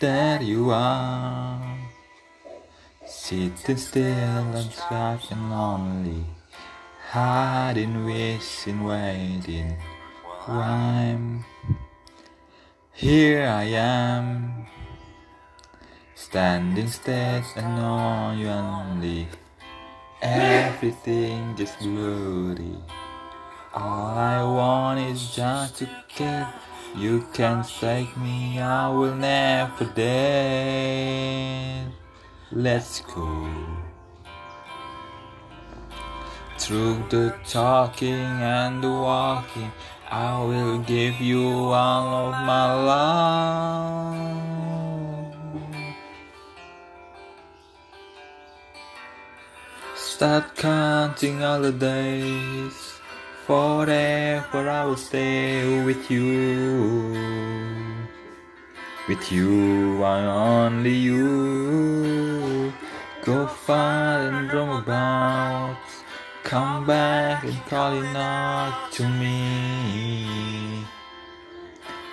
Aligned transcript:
that 0.00 0.42
you 0.42 0.70
are. 0.70 1.60
Sitting 3.06 3.76
still 3.76 4.02
and 4.02 4.72
and 5.30 5.50
lonely, 5.50 6.24
hiding, 7.10 8.04
wishing, 8.04 8.84
waiting. 8.84 9.76
I'm 10.48 11.44
here 12.92 13.46
I 13.46 13.64
am, 13.64 14.66
standing 16.14 16.88
still 16.88 17.42
and 17.56 17.80
on 17.80 18.38
you 18.38 18.48
only. 18.48 19.28
Everything 20.22 21.54
just 21.56 21.78
blurry. 21.80 22.78
All 23.74 24.16
I 24.16 24.42
want 24.42 25.00
is 25.00 25.34
just 25.34 25.76
to 25.76 25.88
get 26.16 26.54
you 26.96 27.26
can 27.34 27.62
take 27.62 28.16
me, 28.16 28.58
I 28.58 28.88
will 28.88 29.14
never 29.14 29.84
dare. 29.84 31.36
Let's 32.50 33.00
go. 33.02 33.48
Through 36.58 37.04
the 37.10 37.34
talking 37.44 38.14
and 38.14 38.82
the 38.82 38.88
walking, 38.88 39.70
I 40.10 40.42
will 40.42 40.78
give 40.78 41.20
you 41.20 41.46
all 41.46 42.32
of 42.32 42.34
my 42.46 42.74
love. 42.90 44.36
Start 49.94 50.56
counting 50.56 51.44
all 51.44 51.60
the 51.60 51.72
days. 51.72 52.95
Forever 53.46 54.68
I 54.68 54.84
will 54.86 54.96
stay 54.96 55.84
with 55.84 56.10
you. 56.10 57.14
With 59.06 59.30
you, 59.30 60.02
I 60.02 60.24
only 60.26 60.92
you. 60.92 62.72
Go 63.22 63.46
far 63.46 64.18
and 64.26 64.52
roam 64.52 64.70
about. 64.70 65.78
Come 66.42 66.86
back 66.86 67.44
and 67.44 67.64
call 67.66 67.92
it 67.92 68.12
not 68.12 68.90
to 68.94 69.08
me. 69.08 70.84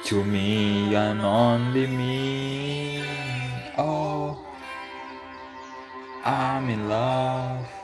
To 0.03 0.23
me, 0.23 0.93
and 0.93 1.19
only 1.21 1.87
me. 1.87 3.03
Oh, 3.75 4.37
I'm 6.23 6.69
in 6.69 6.87
love. 6.87 7.82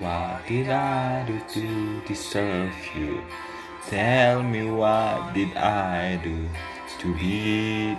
What 0.00 0.48
did 0.48 0.70
I 0.70 1.24
do 1.24 1.38
to 1.54 2.00
deserve 2.04 2.74
you? 2.96 3.22
Tell 3.88 4.42
me 4.42 4.68
what 4.68 5.34
did 5.34 5.56
I 5.56 6.16
do 6.16 6.48
to 6.98 7.14
be 7.14 7.96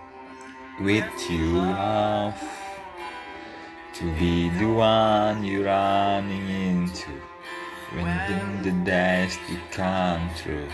with 0.80 1.30
you, 1.30 1.60
love? 1.60 2.42
To 3.96 4.04
be 4.18 4.48
the 4.48 4.64
one 4.64 5.44
you're 5.44 5.66
running 5.66 6.48
into 6.48 7.10
when 7.92 8.62
the 8.62 8.72
days 8.90 9.36
you 9.50 9.58
come 9.72 10.30
through. 10.36 10.68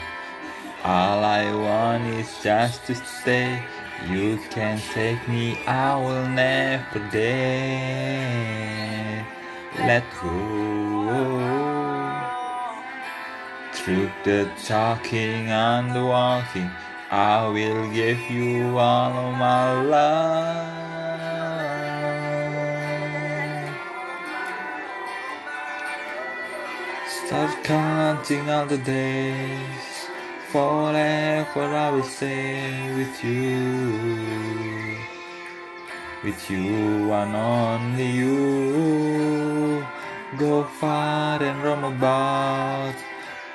All 0.84 1.24
I 1.24 1.52
want 1.52 2.06
is 2.14 2.32
just 2.40 2.86
to 2.86 2.94
stay. 2.94 3.60
You 4.08 4.38
can 4.50 4.80
take 4.94 5.26
me, 5.28 5.58
I 5.66 5.96
will 5.96 6.28
never 6.28 7.00
dare 7.10 8.60
let 9.78 10.04
go. 10.20 10.30
Through 13.72 14.10
the 14.24 14.50
talking 14.66 15.48
and 15.48 15.94
the 15.94 16.04
walking, 16.04 16.70
I 17.10 17.48
will 17.48 17.90
give 17.90 18.20
you 18.30 18.78
all 18.78 19.12
of 19.12 19.38
my 19.38 19.82
love. 19.82 20.80
Start 27.26 27.64
counting 27.64 28.50
all 28.50 28.66
the 28.66 28.78
days. 28.78 30.08
Forever 30.50 31.64
I 31.76 31.90
will 31.90 32.02
stay 32.02 32.92
with 32.96 33.24
you. 33.24 35.09
With 36.22 36.50
you 36.50 37.10
and 37.12 37.34
only 37.34 38.10
you. 38.10 39.86
Go 40.36 40.64
far 40.64 41.42
and 41.42 41.62
roam 41.62 41.84
about. 41.84 42.94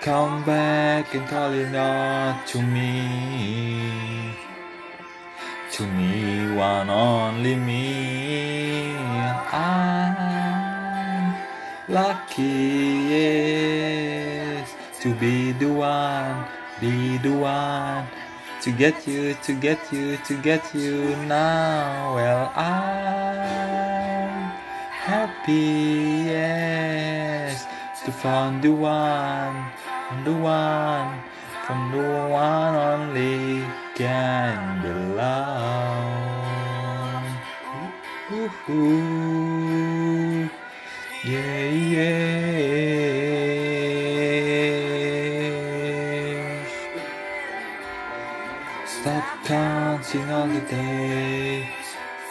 Come 0.02 0.44
back 0.44 1.14
and 1.14 1.28
call 1.28 1.54
it 1.54 1.70
not 1.70 2.48
to 2.48 2.62
me. 2.64 4.34
To 5.74 5.86
me, 5.86 6.56
one 6.56 6.90
only 6.90 7.56
me. 7.56 8.96
I'm 9.52 10.16
lucky, 11.88 12.42
yes, 13.14 14.74
to 15.02 15.14
be 15.14 15.52
the 15.52 15.72
one, 15.72 16.46
be 16.82 17.18
the 17.20 17.32
one. 17.32 18.08
To 18.62 18.72
get 18.72 19.08
you, 19.08 19.36
to 19.44 19.54
get 19.54 19.94
you, 19.94 20.18
to 20.26 20.34
get 20.42 20.74
you 20.74 21.16
now. 21.28 22.16
Well, 22.16 22.52
I'm 22.56 24.52
happy, 25.06 26.26
yes, 26.34 27.68
to 28.06 28.12
find 28.12 28.62
the 28.64 28.72
one, 28.72 29.68
the 30.24 30.34
one, 30.34 31.22
from 31.68 31.92
the 31.92 32.28
one 32.32 32.76
only 32.76 33.64
can 33.94 34.82
belong. 34.82 36.06
Ooh, 38.34 38.50
ooh, 38.74 40.50
yeah, 41.24 41.70
yeah. 41.70 43.05
Counting 49.44 50.30
all 50.32 50.48
the 50.48 50.62
days. 50.62 51.66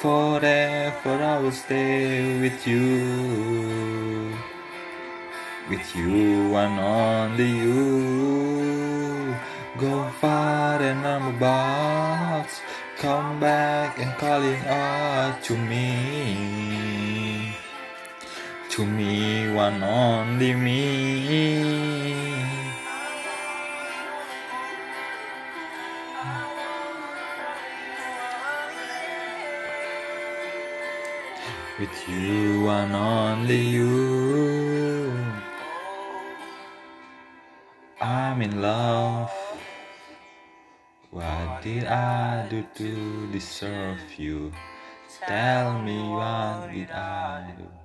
Forever 0.00 1.22
I 1.22 1.38
will 1.40 1.52
stay 1.52 2.40
with 2.40 2.66
you. 2.66 4.36
With 5.68 5.96
you 5.96 6.54
and 6.56 6.80
only 6.80 7.50
you. 7.64 9.34
Go 9.78 10.08
far 10.20 10.80
and 10.80 11.06
I'm 11.06 11.34
about. 11.36 12.48
Come 12.98 13.40
back 13.40 13.98
and 13.98 14.16
calling 14.18 14.62
out 14.66 15.42
to 15.44 15.56
me. 15.56 17.54
To 18.70 18.84
me, 18.84 19.52
one 19.52 19.82
only 19.82 20.54
me. 20.54 21.43
With 31.76 32.08
you 32.08 32.68
and 32.68 32.94
only 32.94 33.60
you. 33.60 35.12
I'm 38.00 38.42
in 38.42 38.62
love. 38.62 39.32
What 41.10 41.62
did 41.62 41.86
I 41.86 42.46
do 42.48 42.64
to 42.76 43.32
deserve 43.32 43.98
you? 44.16 44.52
Tell 45.26 45.82
me 45.82 45.98
what 45.98 46.70
did 46.72 46.92
I 46.92 47.52
do? 47.58 47.83